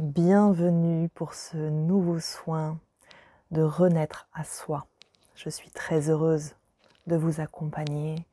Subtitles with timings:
[0.00, 2.78] Bienvenue pour ce nouveau soin
[3.50, 4.86] de renaître à soi.
[5.34, 6.54] Je suis très heureuse
[7.08, 8.24] de vous accompagner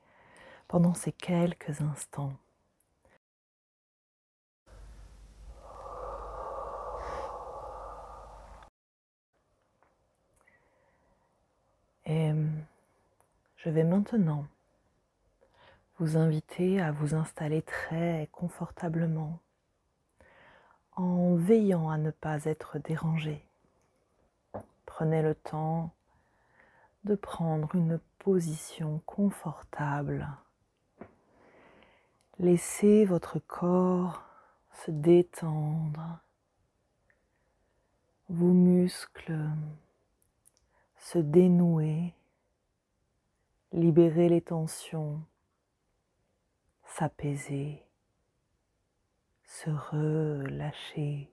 [0.68, 2.34] pendant ces quelques instants.
[12.06, 12.32] Et
[13.58, 14.46] je vais maintenant
[15.98, 19.40] vous inviter à vous installer très confortablement
[20.96, 23.46] en veillant à ne pas être dérangé.
[24.86, 25.92] Prenez le temps
[27.04, 30.28] de prendre une position confortable.
[32.40, 34.24] Laissez votre corps
[34.86, 36.20] se détendre,
[38.30, 39.40] vos muscles
[40.98, 42.14] se dénouer,
[43.72, 45.22] libérer les tensions,
[46.86, 47.85] s'apaiser
[49.56, 51.32] se relâcher.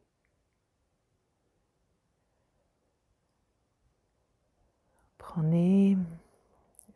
[5.18, 5.98] Prenez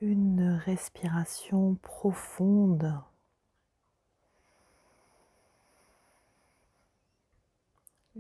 [0.00, 3.02] une respiration profonde.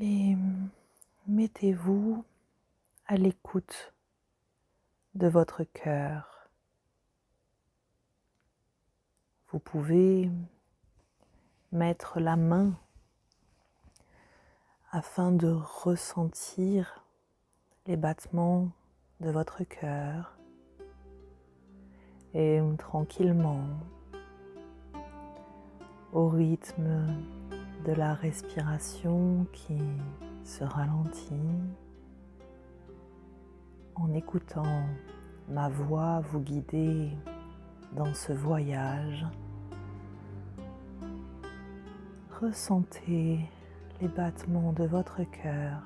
[0.00, 0.36] Et
[1.28, 2.24] mettez-vous
[3.06, 3.94] à l'écoute
[5.14, 6.50] de votre cœur.
[9.48, 10.28] Vous pouvez
[11.70, 12.76] mettre la main
[14.96, 17.04] afin de ressentir
[17.86, 18.70] les battements
[19.20, 20.38] de votre cœur
[22.32, 23.66] et tranquillement
[26.14, 27.14] au rythme
[27.84, 29.82] de la respiration qui
[30.44, 31.60] se ralentit
[33.96, 34.86] en écoutant
[35.46, 37.10] ma voix vous guider
[37.92, 39.26] dans ce voyage.
[42.40, 43.40] Ressentez
[44.00, 45.82] les battements de votre cœur.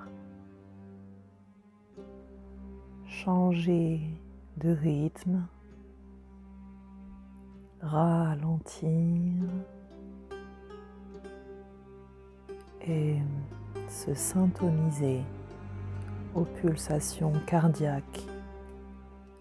[3.07, 4.01] Changez
[4.57, 5.47] de rythme,
[7.81, 9.45] ralentir
[12.87, 13.17] et
[13.89, 15.23] se syntoniser
[16.35, 18.27] aux pulsations cardiaques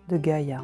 [0.10, 0.64] de Gaïa.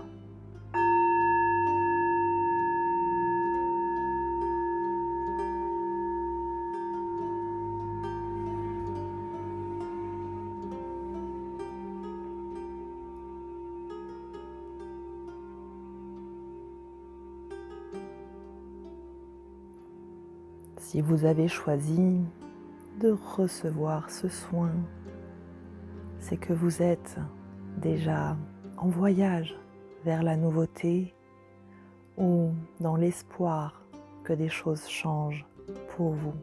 [20.96, 22.22] Si vous avez choisi
[23.02, 24.72] de recevoir ce soin,
[26.20, 27.18] c'est que vous êtes
[27.76, 28.38] déjà
[28.78, 29.58] en voyage
[30.06, 31.14] vers la nouveauté
[32.18, 33.84] ou dans l'espoir
[34.24, 35.46] que des choses changent
[35.90, 36.36] pour vous.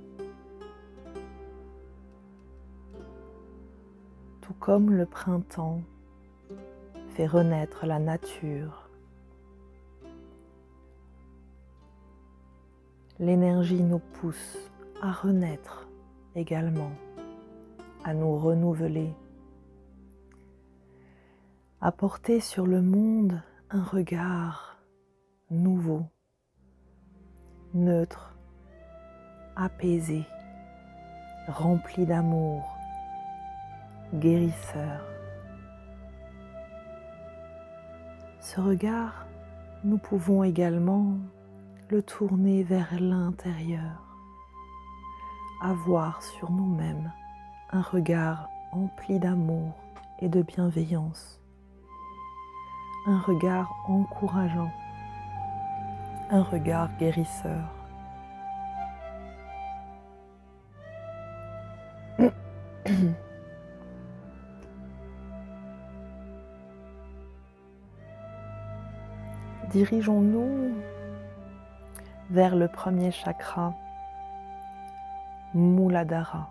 [4.42, 5.80] Tout comme le printemps
[7.14, 8.81] fait renaître la nature
[13.22, 15.88] l'énergie nous pousse à renaître
[16.34, 16.90] également,
[18.02, 19.14] à nous renouveler,
[21.80, 23.40] à porter sur le monde
[23.70, 24.76] un regard
[25.52, 26.02] nouveau,
[27.74, 28.36] neutre,
[29.54, 30.24] apaisé,
[31.46, 32.76] rempli d'amour,
[34.14, 35.00] guérisseur.
[38.40, 39.28] Ce regard,
[39.84, 41.18] nous pouvons également
[41.92, 44.16] le tourner vers l'intérieur,
[45.60, 47.12] avoir sur nous-mêmes
[47.70, 49.75] un regard empli d'amour
[50.20, 51.38] et de bienveillance,
[53.06, 54.72] un regard encourageant,
[56.31, 57.69] un regard guérisseur.
[69.72, 70.72] Dirigeons-nous
[72.32, 73.75] vers le premier chakra,
[75.52, 76.49] Muladhara.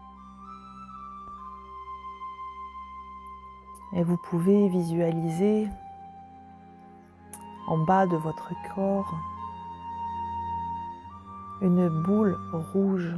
[3.93, 5.67] Et vous pouvez visualiser
[7.67, 9.11] en bas de votre corps
[11.63, 12.37] une boule
[12.73, 13.15] rouge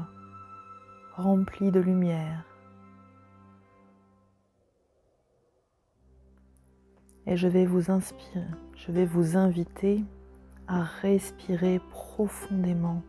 [1.18, 2.46] remplie de lumière.
[7.28, 10.06] Et je vais vous inspirer, je vais vous inviter
[10.68, 13.02] à respirer profondément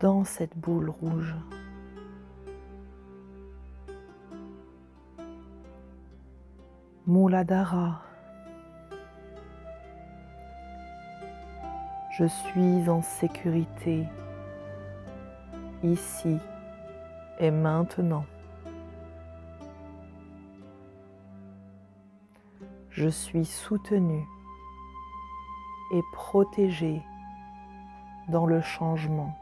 [0.00, 1.34] dans cette boule rouge.
[7.06, 8.02] Mooladhara.
[12.18, 14.06] Je suis en sécurité
[15.82, 16.38] ici
[17.40, 18.24] et maintenant.
[22.90, 24.22] Je suis soutenu
[25.92, 27.02] et protégé
[28.28, 29.36] dans le changement.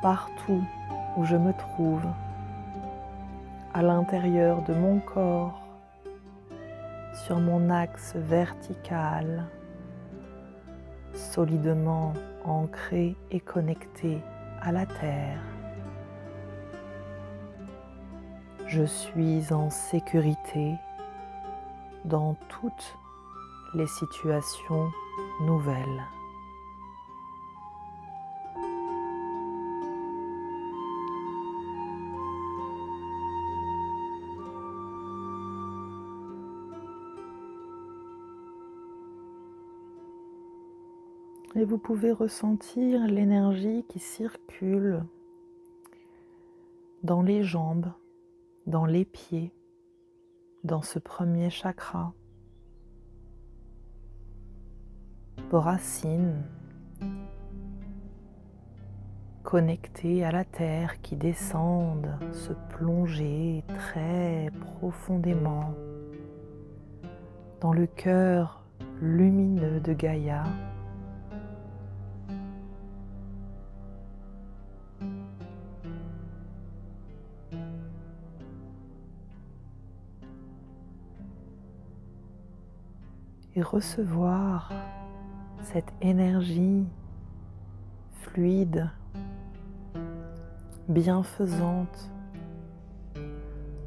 [0.00, 0.64] Partout
[1.16, 2.04] où je me trouve,
[3.74, 5.60] à l'intérieur de mon corps,
[7.26, 9.44] sur mon axe vertical,
[11.14, 12.14] solidement
[12.44, 14.18] ancré et connecté
[14.60, 15.40] à la terre.
[18.66, 20.74] Je suis en sécurité
[22.04, 22.98] dans toutes
[23.74, 24.90] les situations
[25.40, 26.04] nouvelles.
[41.54, 45.04] Et vous pouvez ressentir l'énergie qui circule
[47.02, 47.92] dans les jambes,
[48.66, 49.52] dans les pieds,
[50.64, 52.12] dans ce premier chakra.
[55.50, 56.42] Vos racines
[59.42, 65.74] connectées à la terre qui descendent, se plonger très profondément
[67.60, 68.64] dans le cœur
[69.00, 70.44] lumineux de Gaïa.
[83.62, 84.70] Recevoir
[85.62, 86.84] cette énergie
[88.20, 88.90] fluide,
[90.88, 92.10] bienfaisante,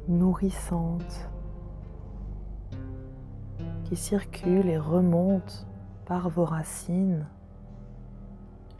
[0.08, 1.28] nourrissante,
[3.84, 5.66] qui circule et remonte
[6.06, 7.26] par vos racines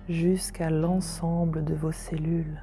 [0.09, 2.63] jusqu'à l'ensemble de vos cellules.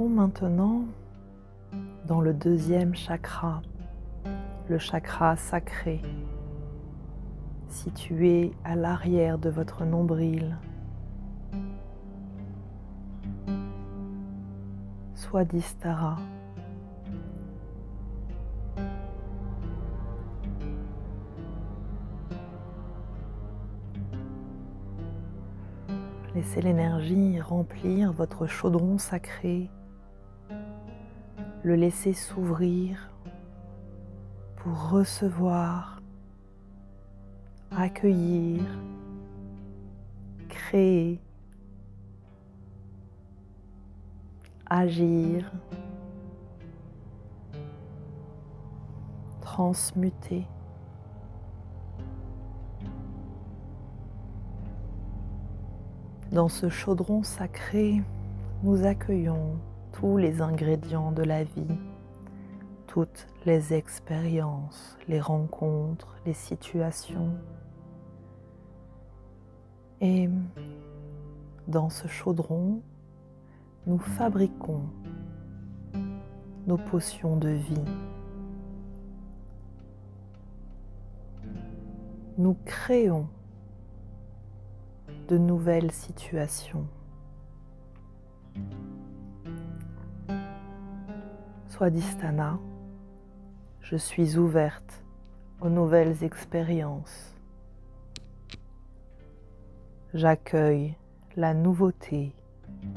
[0.00, 0.84] Maintenant
[2.06, 3.62] dans le deuxième chakra,
[4.68, 6.00] le chakra sacré,
[7.68, 10.56] situé à l'arrière de votre nombril.
[15.16, 16.16] Swadhisthara.
[26.36, 29.68] Laissez l'énergie remplir votre chaudron sacré,
[31.68, 33.10] le laisser s'ouvrir
[34.56, 36.00] pour recevoir,
[37.70, 38.62] accueillir,
[40.48, 41.20] créer,
[44.64, 45.52] agir,
[49.42, 50.46] transmuter.
[56.32, 58.02] Dans ce chaudron sacré,
[58.62, 59.58] nous accueillons
[59.98, 61.76] tous les ingrédients de la vie,
[62.86, 67.34] toutes les expériences, les rencontres, les situations.
[70.00, 70.28] Et
[71.66, 72.80] dans ce chaudron,
[73.88, 74.84] nous fabriquons
[76.68, 77.84] nos potions de vie.
[82.36, 83.26] Nous créons
[85.26, 86.86] de nouvelles situations.
[91.68, 92.58] Swadhisthana,
[93.82, 95.04] je suis ouverte
[95.60, 97.36] aux nouvelles expériences.
[100.14, 100.96] J'accueille
[101.36, 102.34] la nouveauté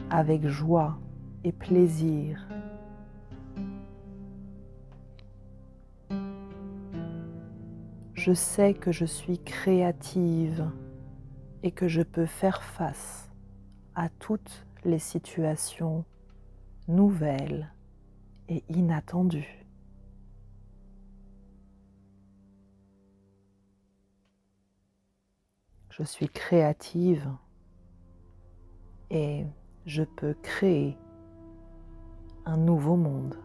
[0.09, 0.97] avec joie
[1.43, 2.47] et plaisir.
[8.13, 10.71] Je sais que je suis créative
[11.61, 13.29] et que je peux faire face
[13.95, 16.05] à toutes les situations
[16.87, 17.69] nouvelles
[18.51, 19.65] et inattendues.
[25.89, 27.29] Je suis créative
[29.09, 29.45] et
[29.85, 30.97] je peux créer
[32.45, 33.37] un nouveau monde.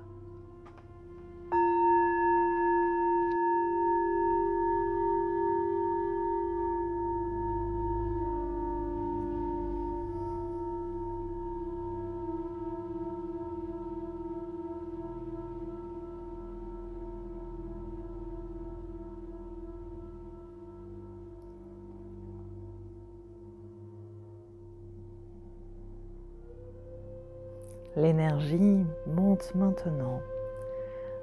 [27.97, 30.21] L'énergie monte maintenant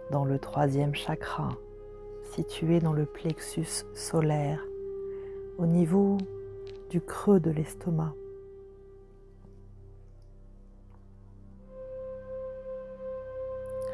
[0.09, 1.55] dans le troisième chakra,
[2.33, 4.59] situé dans le plexus solaire,
[5.59, 6.17] au niveau
[6.89, 8.15] du creux de l'estomac.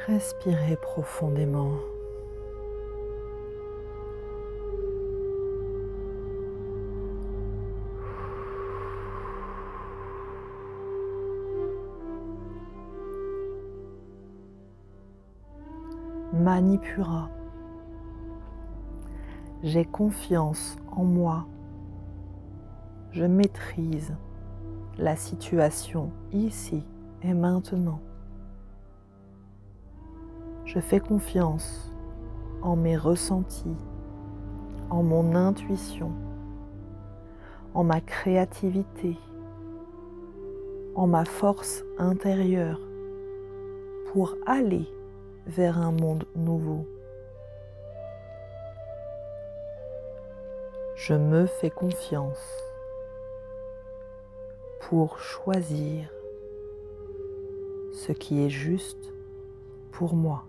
[0.07, 1.73] Respirez profondément.
[16.49, 17.29] Manipura.
[19.61, 21.45] J'ai confiance en moi.
[23.11, 24.15] Je maîtrise
[24.97, 26.83] la situation ici
[27.21, 27.99] et maintenant.
[30.65, 31.93] Je fais confiance
[32.63, 33.77] en mes ressentis,
[34.89, 36.11] en mon intuition,
[37.75, 39.19] en ma créativité,
[40.95, 42.81] en ma force intérieure
[44.11, 44.87] pour aller
[45.49, 46.85] vers un monde nouveau.
[50.95, 52.63] Je me fais confiance
[54.81, 56.07] pour choisir
[57.93, 59.11] ce qui est juste
[59.91, 60.43] pour moi.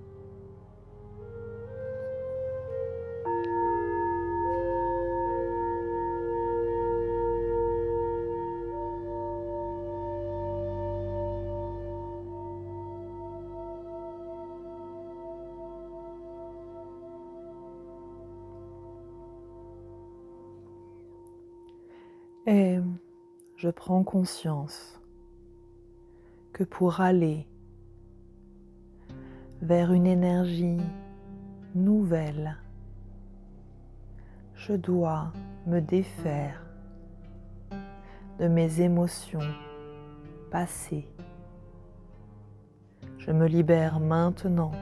[22.52, 22.80] Et
[23.54, 25.00] je prends conscience
[26.52, 27.46] que pour aller
[29.62, 30.78] vers une énergie
[31.76, 32.56] nouvelle,
[34.56, 35.32] je dois
[35.68, 36.60] me défaire
[38.40, 39.54] de mes émotions
[40.50, 41.06] passées.
[43.18, 44.72] Je me libère maintenant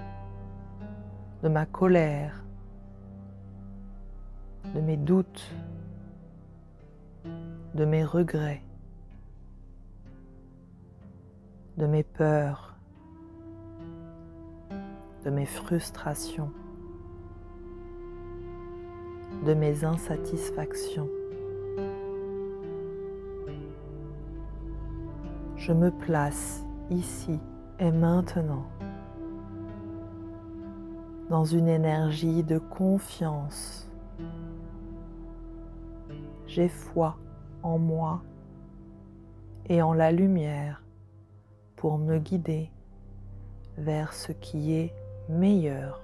[1.43, 2.43] de ma colère,
[4.75, 5.55] de mes doutes,
[7.79, 8.65] de mes regrets,
[11.77, 12.75] de mes peurs,
[15.25, 16.51] de mes frustrations,
[19.47, 21.09] de mes insatisfactions.
[25.55, 27.39] Je me place ici
[27.79, 28.67] et maintenant
[31.31, 33.89] dans une énergie de confiance.
[36.49, 37.17] J'ai foi
[37.63, 38.23] en moi
[39.69, 40.83] et en la lumière
[41.77, 42.71] pour me guider
[43.77, 44.93] vers ce qui est
[45.29, 46.03] meilleur.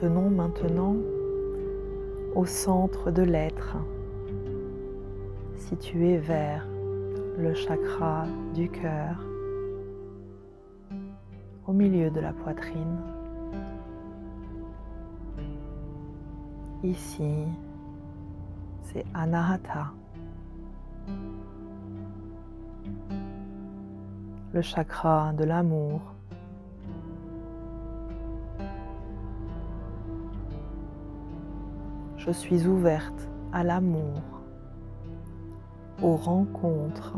[0.00, 0.96] Revenons maintenant
[2.34, 3.76] au centre de l'être,
[5.56, 6.66] situé vers
[7.36, 9.22] le chakra du cœur,
[11.66, 12.96] au milieu de la poitrine.
[16.82, 17.34] Ici,
[18.84, 19.92] c'est Anahata,
[24.54, 26.00] le chakra de l'amour
[32.30, 34.22] je suis ouverte à l'amour,
[36.00, 37.16] aux rencontres,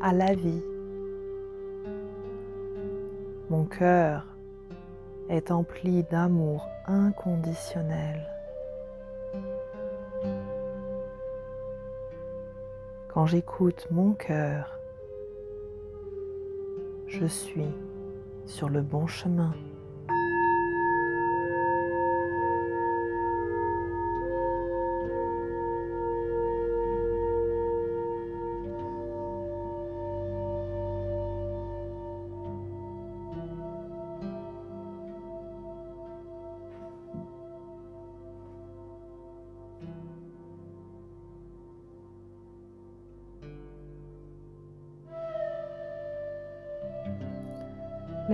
[0.00, 0.64] à la vie.
[3.48, 4.26] Mon cœur
[5.28, 8.26] est empli d'amour inconditionnel.
[13.06, 14.80] Quand j'écoute mon cœur,
[17.06, 17.70] je suis
[18.46, 19.54] sur le bon chemin.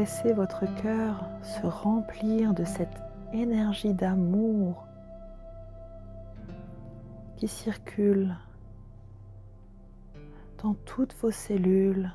[0.04, 4.84] Laissez votre cœur se remplir de cette énergie d'amour
[7.38, 8.36] qui circule
[10.62, 12.12] dans toutes vos cellules,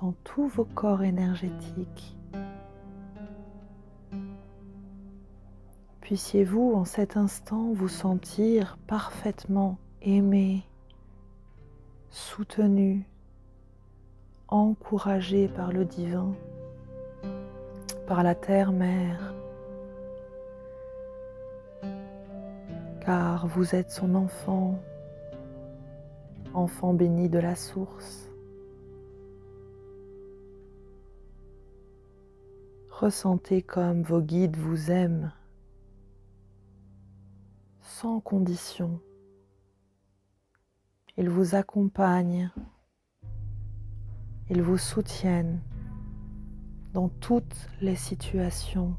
[0.00, 2.16] dans tous vos corps énergétiques.
[6.00, 10.64] puissiez-vous en cet instant vous sentir parfaitement aimé,
[12.10, 13.06] soutenu,
[14.48, 16.34] encouragé par le divin,
[18.20, 19.32] la terre-mère,
[23.00, 24.78] car vous êtes son enfant,
[26.52, 28.28] enfant béni de la source.
[32.90, 35.32] Ressentez comme vos guides vous aiment
[37.80, 39.00] sans condition.
[41.16, 42.50] Ils vous accompagnent,
[44.50, 45.60] ils vous soutiennent
[46.92, 48.96] dans toutes les situations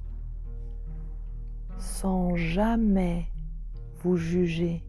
[1.77, 3.27] sans jamais
[4.01, 4.83] vous juger.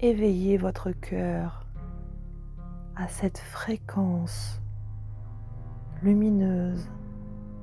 [0.00, 1.66] Éveillez votre cœur
[2.94, 4.60] à cette fréquence
[6.02, 6.88] lumineuse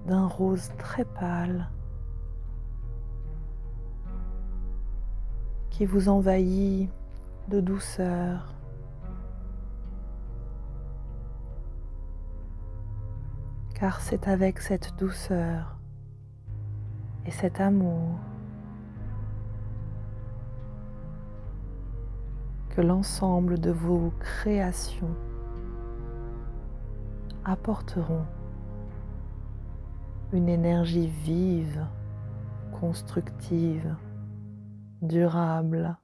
[0.08, 1.70] d'un rose très pâle
[5.70, 6.90] qui vous envahit
[7.50, 8.53] de douceur.
[13.84, 15.76] Car c'est avec cette douceur
[17.26, 18.18] et cet amour
[22.70, 25.14] que l'ensemble de vos créations
[27.44, 28.24] apporteront
[30.32, 31.86] une énergie vive,
[32.80, 33.98] constructive,
[35.02, 35.98] durable.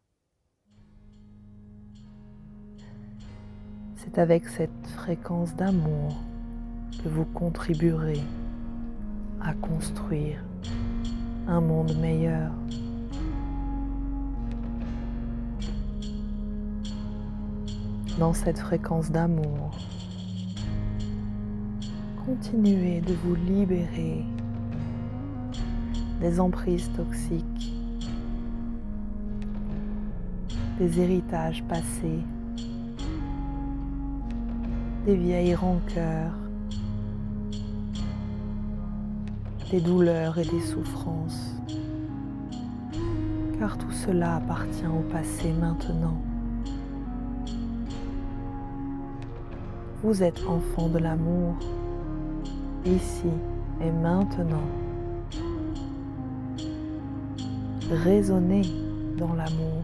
[3.96, 6.29] C'est avec cette fréquence d'amour
[7.04, 8.22] que vous contribuerez
[9.42, 10.44] à construire
[11.48, 12.52] un monde meilleur.
[18.18, 19.72] Dans cette fréquence d'amour,
[22.26, 24.26] continuez de vous libérer
[26.20, 27.74] des emprises toxiques,
[30.78, 32.20] des héritages passés,
[35.06, 36.49] des vieilles rancœurs,
[39.70, 41.56] des douleurs et des souffrances,
[43.60, 46.18] car tout cela appartient au passé maintenant.
[50.02, 51.56] Vous êtes enfant de l'amour
[52.86, 53.30] ici
[53.82, 54.68] et maintenant.
[57.92, 58.64] Raisonnez
[59.18, 59.84] dans l'amour.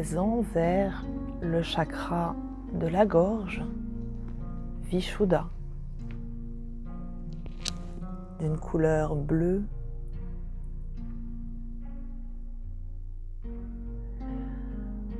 [0.00, 1.04] Vers
[1.42, 2.34] le chakra
[2.72, 3.62] de la gorge,
[4.84, 5.46] Vishuddha,
[8.38, 9.62] d'une couleur bleue.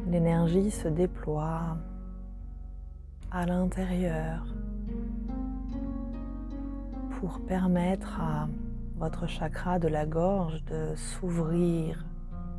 [0.09, 1.77] L'énergie se déploie
[3.31, 4.47] à l'intérieur
[7.21, 8.49] pour permettre à
[8.97, 12.07] votre chakra de la gorge de s'ouvrir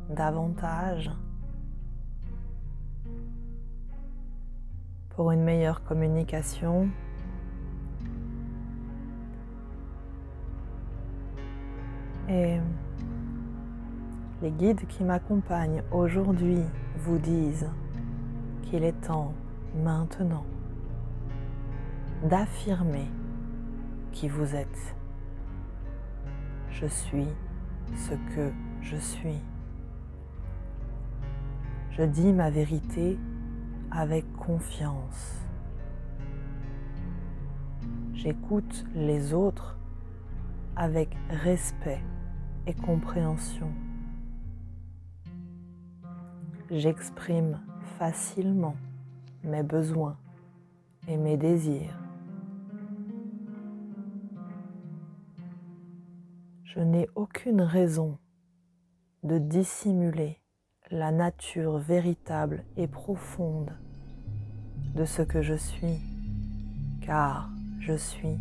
[0.08, 1.10] davantage
[5.16, 6.88] pour une meilleure communication.
[12.28, 12.58] Et
[14.40, 16.62] les guides qui m'accompagnent aujourd'hui
[16.96, 17.70] vous disent
[18.62, 19.34] qu'il est temps
[19.82, 20.44] maintenant
[22.24, 23.08] d'affirmer
[24.12, 24.94] qui vous êtes.
[26.70, 27.28] Je suis
[27.96, 29.40] ce que je suis.
[31.90, 33.18] Je dis ma vérité
[33.94, 35.38] avec confiance.
[38.14, 39.78] J'écoute les autres
[40.76, 42.00] avec respect
[42.66, 43.70] et compréhension.
[46.70, 47.60] J'exprime
[47.98, 48.76] facilement
[49.44, 50.16] mes besoins
[51.06, 51.98] et mes désirs.
[56.64, 58.18] Je n'ai aucune raison
[59.22, 60.41] de dissimuler
[60.92, 63.72] la nature véritable et profonde
[64.94, 65.98] de ce que je suis,
[67.00, 67.50] car
[67.80, 68.38] je suis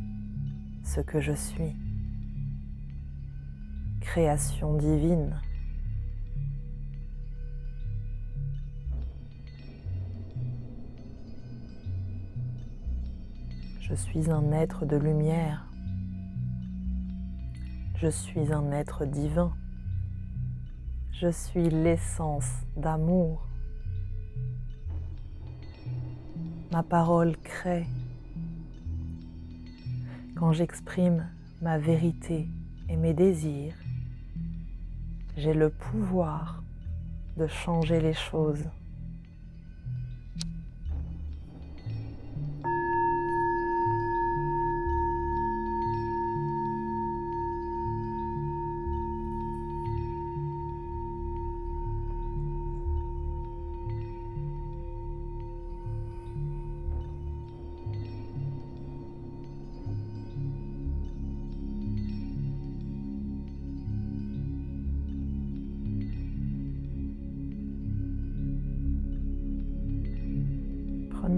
[0.83, 1.73] ce que je suis.
[4.01, 5.39] Création divine.
[13.79, 15.65] Je suis un être de lumière.
[17.95, 19.53] Je suis un être divin.
[21.21, 23.47] Je suis l'essence d'amour.
[26.71, 27.85] Ma parole crée.
[30.35, 31.29] Quand j'exprime
[31.61, 32.47] ma vérité
[32.89, 33.75] et mes désirs,
[35.37, 36.63] j'ai le pouvoir
[37.37, 38.65] de changer les choses.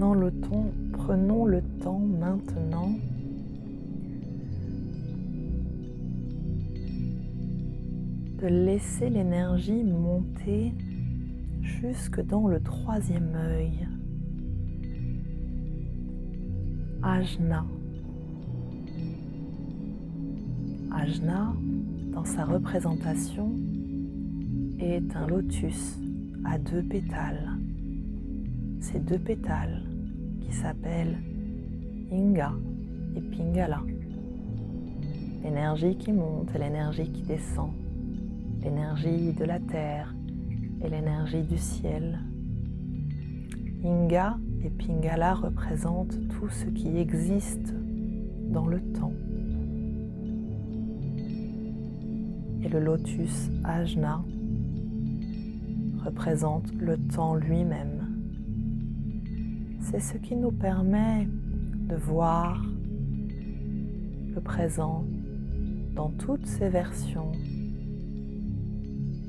[0.04, 2.92] Prenons le temps, prenons le temps maintenant
[8.38, 10.74] de laisser l'énergie monter
[11.62, 13.88] jusque dans le troisième œil.
[17.02, 17.64] Ajna.
[20.92, 21.54] Ajna,
[22.12, 23.52] dans sa représentation,
[24.78, 25.98] est un lotus
[26.44, 27.54] à deux pétales
[28.84, 29.93] ces deux pétales
[30.44, 31.18] qui s'appellent
[32.12, 32.52] Inga
[33.16, 33.80] et Pingala.
[35.42, 37.72] L'énergie qui monte et l'énergie qui descend,
[38.62, 40.14] l'énergie de la terre
[40.82, 42.18] et l'énergie du ciel.
[43.84, 47.74] Inga et Pingala représentent tout ce qui existe
[48.50, 49.12] dans le temps.
[52.62, 54.24] Et le lotus Ajna
[56.04, 57.93] représente le temps lui-même
[59.94, 61.28] c'est ce qui nous permet
[61.88, 62.60] de voir
[64.34, 65.04] le présent
[65.94, 67.30] dans toutes ses versions,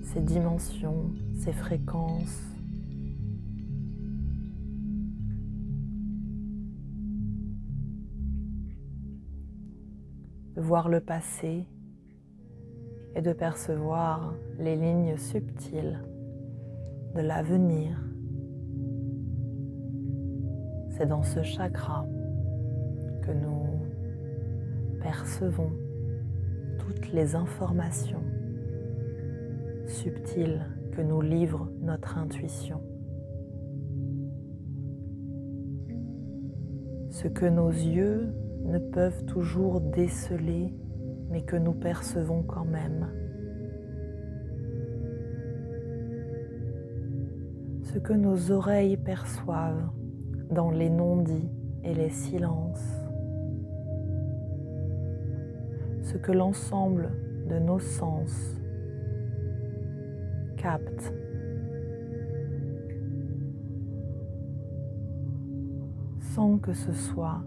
[0.01, 2.41] ses dimensions, ses fréquences.
[10.55, 11.67] De voir le passé
[13.13, 15.99] et de percevoir les lignes subtiles
[17.13, 18.04] de l'avenir.
[20.97, 22.05] C'est dans ce chakra
[23.21, 23.81] que nous
[25.01, 25.73] percevons
[26.77, 28.23] toutes les informations
[29.87, 32.81] subtiles que nous livre notre intuition.
[37.09, 40.73] Ce que nos yeux ne peuvent toujours déceler,
[41.29, 43.09] mais que nous percevons quand même.
[47.83, 49.89] Ce que nos oreilles perçoivent
[50.51, 51.49] dans les non-dits
[51.83, 53.05] et les silences,
[56.03, 57.11] ce que l'ensemble
[57.49, 58.59] de nos sens
[60.57, 61.13] capte.
[66.35, 67.41] sans que ce soit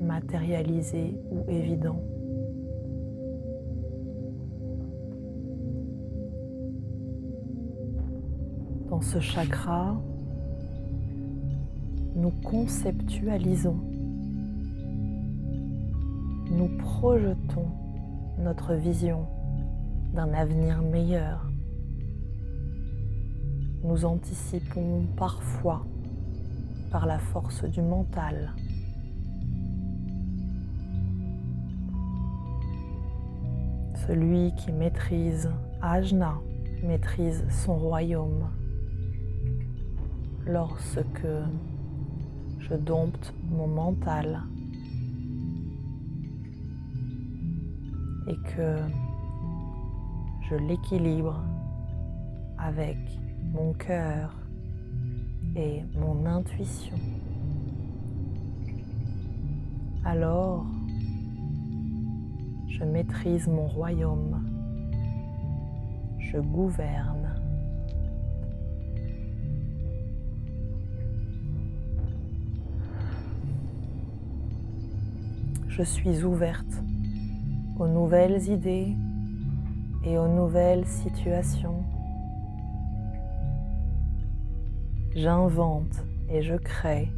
[0.00, 2.00] matérialisé ou évident.
[8.88, 10.00] Dans ce chakra,
[12.18, 13.78] nous conceptualisons,
[16.50, 17.68] nous projetons
[18.38, 19.26] notre vision
[20.14, 21.46] d'un avenir meilleur.
[23.84, 25.86] Nous anticipons parfois
[26.90, 28.52] par la force du mental.
[34.08, 35.50] Celui qui maîtrise
[35.80, 36.34] Ajna
[36.82, 38.48] maîtrise son royaume.
[40.46, 41.26] Lorsque
[42.68, 44.42] je dompte mon mental.
[48.28, 48.76] Et que
[50.48, 51.42] je l'équilibre
[52.58, 52.98] avec
[53.54, 54.34] mon cœur
[55.56, 56.96] et mon intuition.
[60.04, 60.66] Alors,
[62.68, 64.44] je maîtrise mon royaume,
[66.18, 67.17] je gouverne
[75.78, 76.82] je suis ouverte
[77.78, 78.96] aux nouvelles idées
[80.02, 81.84] et aux nouvelles situations.
[85.14, 87.12] J'invente et je crée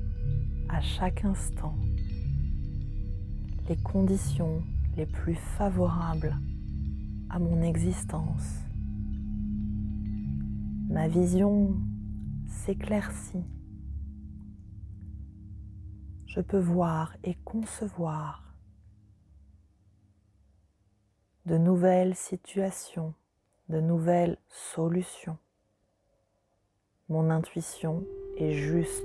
[0.68, 1.74] à chaque instant
[3.66, 4.62] les conditions
[4.94, 6.36] les plus favorables
[7.30, 8.58] à mon existence.
[10.90, 11.74] Ma vision
[12.46, 13.46] s'éclaircit.
[16.26, 18.49] Je peux voir et concevoir
[21.50, 23.12] de nouvelles situations
[23.70, 25.36] de nouvelles solutions.
[27.08, 28.04] Mon intuition
[28.36, 29.04] est juste.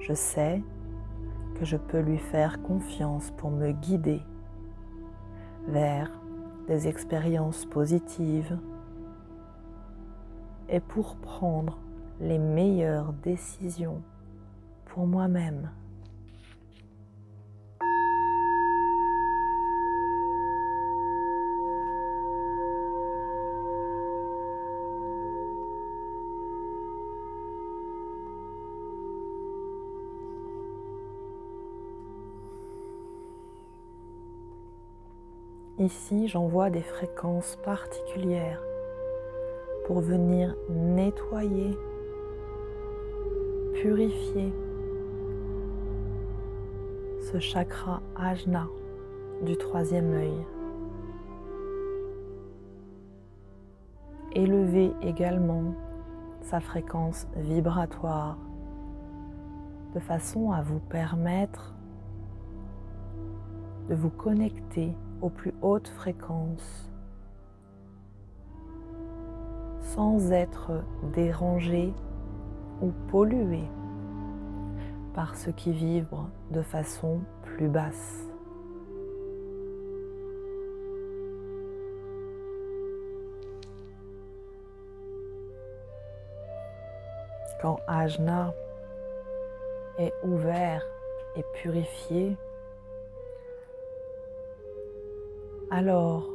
[0.00, 0.62] Je sais
[1.58, 4.22] que je peux lui faire confiance pour me guider
[5.68, 6.10] vers
[6.68, 8.58] des expériences positives
[10.70, 11.78] et pour prendre
[12.18, 14.00] les meilleures décisions
[14.86, 15.70] pour moi-même.
[35.86, 38.60] Ici, j'envoie des fréquences particulières
[39.86, 41.78] pour venir nettoyer,
[43.72, 44.52] purifier
[47.30, 48.66] ce chakra ajna
[49.42, 50.44] du troisième œil.
[54.32, 55.72] Élever également
[56.40, 58.36] sa fréquence vibratoire
[59.94, 61.76] de façon à vous permettre
[63.88, 66.90] de vous connecter aux plus hautes fréquences
[69.80, 70.82] sans être
[71.14, 71.92] dérangé
[72.82, 73.62] ou pollué
[75.14, 78.28] par ce qui vibre de façon plus basse.
[87.62, 88.52] Quand Ajna
[89.98, 90.86] est ouvert
[91.36, 92.36] et purifié,
[95.70, 96.30] alors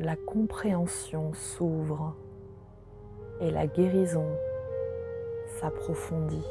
[0.00, 2.14] la compréhension s'ouvre
[3.40, 4.26] et la guérison
[5.60, 6.46] s'approfondit.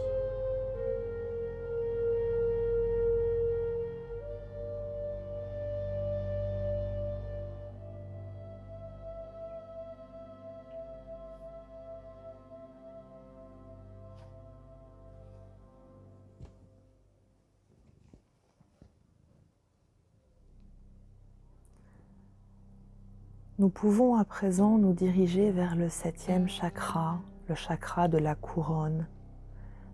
[23.74, 29.08] Pouvons à présent nous diriger vers le septième chakra, le chakra de la couronne,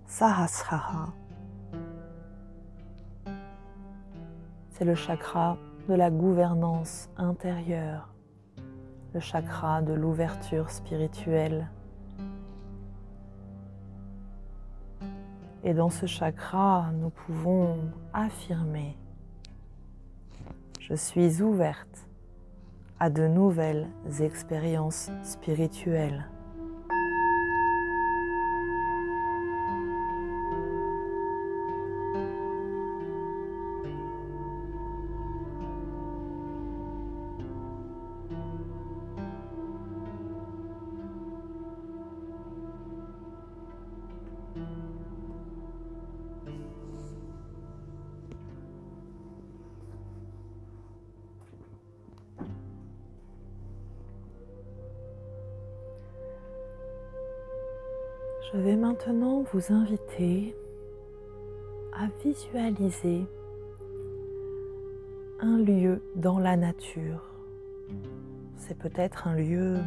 [0.06, 1.14] Sahasrara.
[4.72, 8.14] C'est le chakra de la gouvernance intérieure,
[9.14, 11.70] le chakra de l'ouverture spirituelle.
[15.64, 17.78] Et dans ce chakra, nous pouvons
[18.14, 18.98] affirmer,
[20.80, 22.09] je suis ouverte
[23.00, 23.88] à de nouvelles
[24.20, 26.26] expériences spirituelles.
[59.00, 60.54] Maintenant vous inviter
[61.94, 63.26] à visualiser
[65.40, 67.24] un lieu dans la nature.
[68.58, 69.78] C'est peut-être un lieu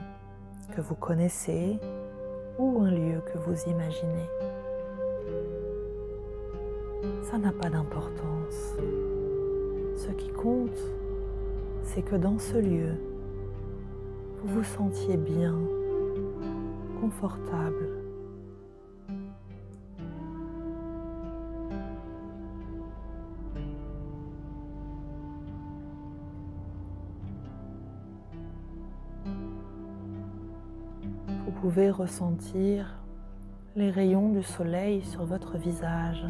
[0.75, 1.79] que vous connaissez
[2.59, 4.29] ou un lieu que vous imaginez.
[7.23, 8.77] Ça n'a pas d'importance.
[9.97, 10.81] Ce qui compte,
[11.83, 12.95] c'est que dans ce lieu,
[14.43, 15.59] vous vous sentiez bien,
[16.99, 18.02] confortable
[31.63, 32.93] pouvez ressentir
[33.77, 36.27] les rayons du soleil sur votre visage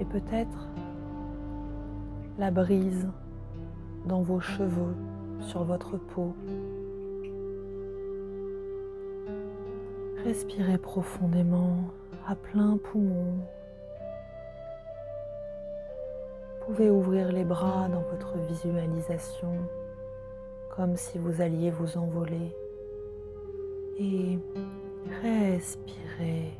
[0.00, 0.68] et peut-être
[2.36, 3.08] la brise
[4.06, 4.96] dans vos cheveux,
[5.38, 6.34] sur votre peau.
[10.24, 11.76] Respirez profondément
[12.26, 13.36] à plein poumon.
[16.58, 19.52] Vous pouvez ouvrir les bras dans votre visualisation
[20.76, 22.52] comme si vous alliez vous envoler.
[23.98, 24.38] Et
[25.22, 26.58] respirez.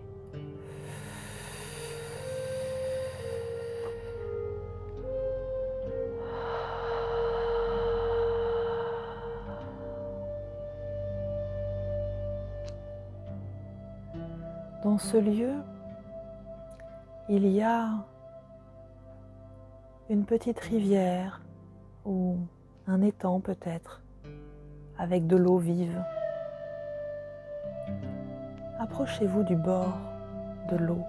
[14.84, 15.54] Dans ce lieu,
[17.28, 17.88] il y a
[20.10, 21.40] une petite rivière
[22.04, 22.36] ou
[22.86, 24.03] un étang peut-être,
[24.98, 26.02] avec de l'eau vive.
[28.78, 29.98] Approchez-vous du bord
[30.70, 31.04] de l'eau.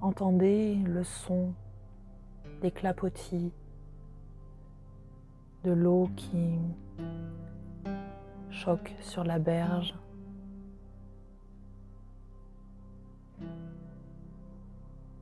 [0.00, 1.52] Entendez le son
[2.62, 3.52] des clapotis,
[5.64, 6.58] de l'eau qui
[8.50, 9.94] choque sur la berge.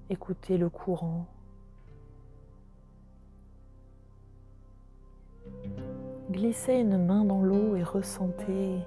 [0.08, 1.26] Écoutez le courant.
[6.30, 8.80] Glissez une main dans l'eau et ressentez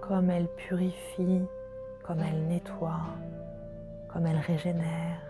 [0.00, 1.42] comme elle purifie,
[2.02, 3.02] comme elle nettoie,
[4.08, 5.20] comme elle régénère.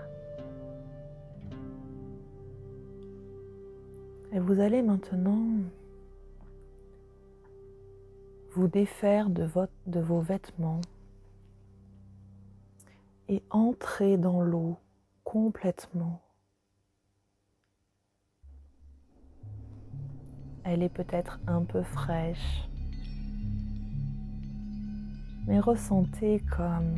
[4.33, 5.45] Et vous allez maintenant
[8.55, 9.49] vous défaire de,
[10.01, 10.81] vos vêtements
[13.29, 14.79] et entrer dans l'eau
[15.25, 16.21] complètement.
[20.64, 22.68] Elle est peut-être un peu fraîche,
[25.46, 26.94] mais ressentez comme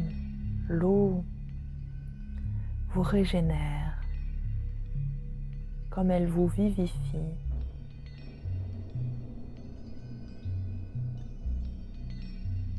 [0.69, 1.25] l'eau
[2.91, 3.99] vous régénère,
[5.91, 6.93] comme elle vous vivifie.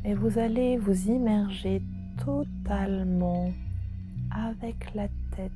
[0.03, 1.81] Et vous allez vous immerger
[2.23, 3.51] totalement
[4.31, 5.51] avec la tête.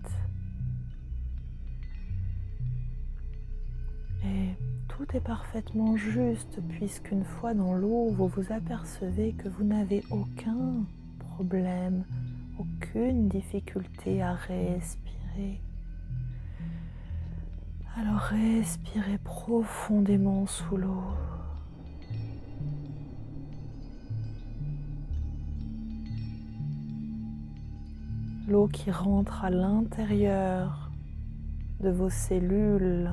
[5.00, 10.84] Tout est parfaitement juste puisqu'une fois dans l'eau, vous vous apercevez que vous n'avez aucun
[11.20, 12.04] problème,
[12.60, 15.62] aucune difficulté à respirer.
[17.96, 21.04] Alors respirez profondément sous l'eau.
[28.50, 30.92] L'eau qui rentre à l'intérieur
[31.80, 33.10] de vos cellules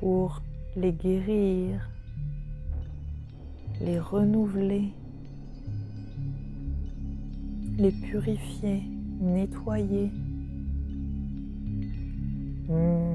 [0.00, 0.40] pour
[0.76, 1.88] les guérir,
[3.80, 4.92] les renouveler,
[7.78, 8.82] les purifier,
[9.20, 10.10] nettoyer.
[12.68, 13.14] Hmm.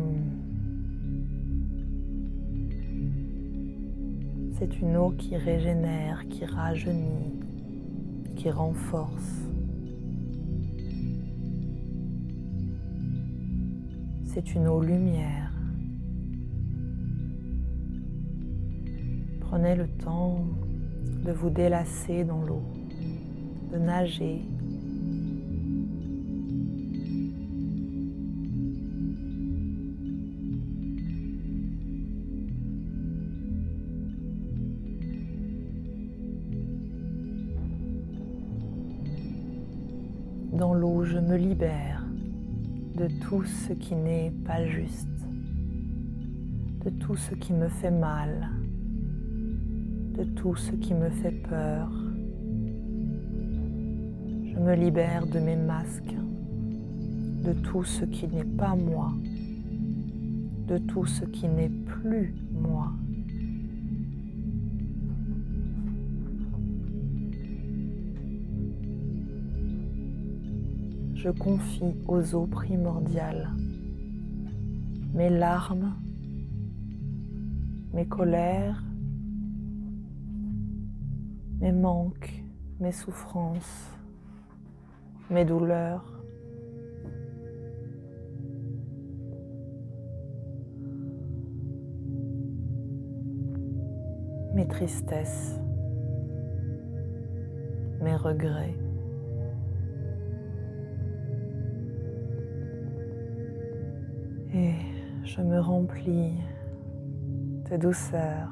[4.57, 7.41] C'est une eau qui régénère, qui rajeunit,
[8.35, 9.45] qui renforce.
[14.25, 15.50] C'est une eau lumière.
[19.51, 20.45] Prenez le temps
[21.25, 22.63] de vous délasser dans l'eau,
[23.73, 24.43] de nager.
[40.53, 42.05] Dans l'eau, je me libère
[42.95, 45.09] de tout ce qui n'est pas juste,
[46.85, 48.47] de tout ce qui me fait mal,
[50.23, 51.89] tout ce qui me fait peur.
[54.43, 56.15] Je me libère de mes masques,
[57.43, 59.11] de tout ce qui n'est pas moi,
[60.67, 62.91] de tout ce qui n'est plus moi.
[71.15, 73.49] Je confie aux eaux primordiales
[75.13, 75.93] mes larmes,
[77.93, 78.83] mes colères,
[81.61, 82.43] mes manques,
[82.79, 83.91] mes souffrances,
[85.29, 86.21] mes douleurs.
[94.53, 95.59] mes tristesses,
[98.01, 98.75] mes regrets.
[104.53, 104.73] Et
[105.23, 106.33] je me remplis
[107.69, 108.49] de douceur,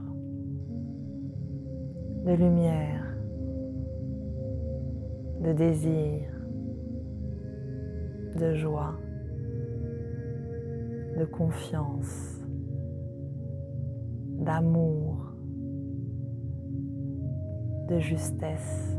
[2.26, 3.06] de lumière,
[5.42, 6.30] de désir,
[8.36, 8.96] de joie,
[11.18, 12.42] de confiance,
[14.38, 15.34] d'amour,
[17.88, 18.98] de justesse,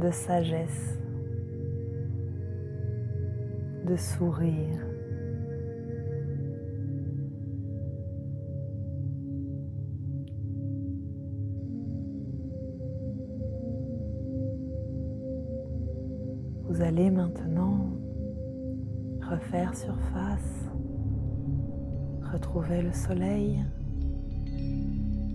[0.00, 1.00] de sagesse,
[3.86, 4.95] de sourire.
[17.04, 17.90] maintenant
[19.22, 20.64] refaire surface,
[22.32, 23.62] retrouver le soleil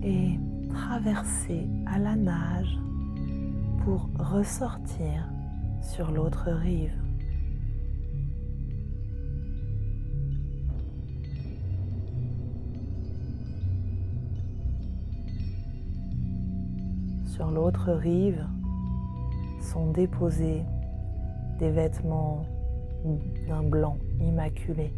[0.02, 0.38] et
[0.68, 2.78] traverser à la nage
[3.84, 5.28] pour ressortir
[5.80, 6.90] sur l'autre rive.
[17.26, 18.44] Sur l'autre rive
[19.60, 20.64] sont déposés
[21.62, 22.44] des vêtements
[23.46, 24.92] d'un blanc immaculé.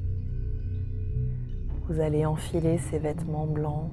[1.86, 3.90] Vous allez enfiler ces vêtements blancs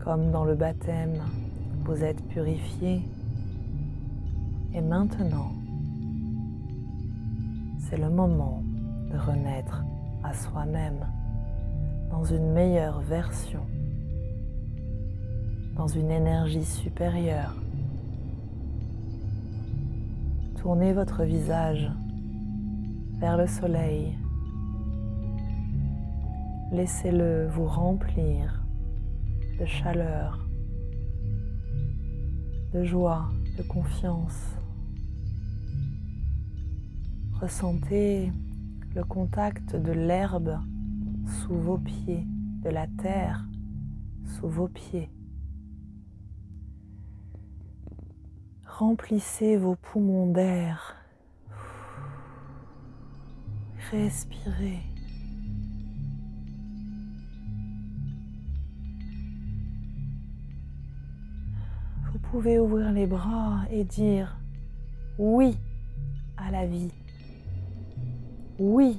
[0.00, 1.22] Comme dans le baptême,
[1.84, 3.02] vous êtes purifié.
[4.74, 5.52] Et maintenant,
[7.78, 8.64] c'est le moment
[9.12, 9.84] de renaître
[10.22, 11.06] à soi-même
[12.10, 13.66] dans une meilleure version,
[15.76, 17.54] dans une énergie supérieure.
[20.56, 21.90] Tournez votre visage
[23.18, 24.16] vers le soleil.
[26.72, 28.62] Laissez-le vous remplir
[29.58, 30.46] de chaleur,
[32.72, 34.56] de joie, de confiance.
[37.40, 38.32] Ressentez
[38.94, 40.58] le contact de l'herbe
[41.26, 42.26] sous vos pieds,
[42.62, 43.46] de la terre
[44.24, 45.10] sous vos pieds.
[48.66, 50.96] Remplissez vos poumons d'air.
[53.90, 54.82] Respirez.
[62.32, 64.38] pouvez ouvrir les bras et dire
[65.18, 65.54] oui
[66.38, 66.90] à la vie,
[68.58, 68.98] oui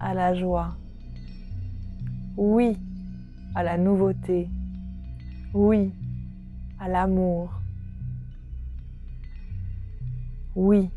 [0.00, 0.76] à la joie,
[2.36, 2.76] oui
[3.54, 4.48] à la nouveauté,
[5.54, 5.92] oui
[6.78, 7.50] à l'amour,
[10.54, 10.90] oui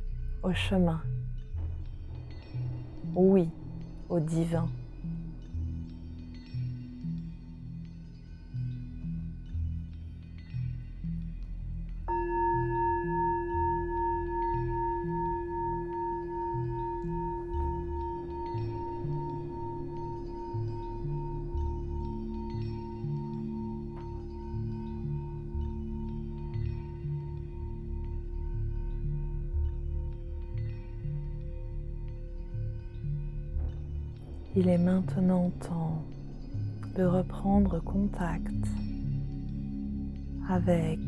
[0.43, 1.01] au chemin,
[3.15, 3.49] oui
[4.09, 4.67] au divin.
[34.69, 36.03] Est maintenant temps
[36.95, 38.67] de reprendre contact
[40.47, 40.99] avec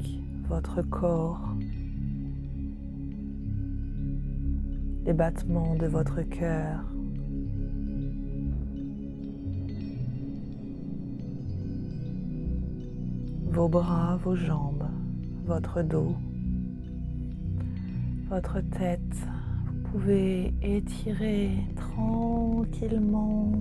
[0.49, 1.47] votre corps,
[5.05, 6.79] les battements de votre cœur.
[13.51, 14.89] Vos bras, vos jambes,
[15.45, 16.15] votre dos,
[18.27, 19.27] votre tête,
[19.91, 23.51] pouvez étirer tranquillement,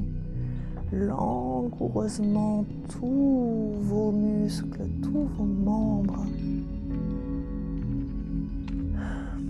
[0.92, 6.24] langoureusement tous vos muscles, tous vos membres.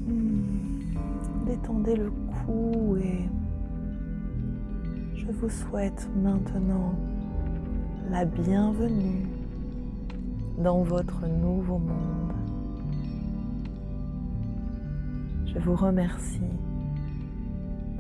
[0.07, 1.45] Hmm.
[1.47, 3.29] Détendez le cou et
[5.17, 6.95] je vous souhaite maintenant
[8.11, 9.27] la bienvenue
[10.59, 12.33] dans votre nouveau monde.
[15.45, 16.41] Je vous remercie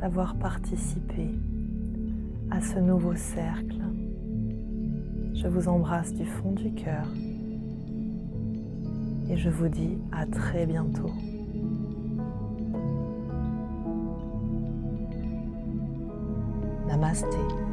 [0.00, 1.28] d'avoir participé
[2.50, 3.82] à ce nouveau cercle.
[5.34, 7.06] Je vous embrasse du fond du cœur
[9.28, 11.12] et je vous dis à très bientôt.
[16.88, 17.69] Namasté.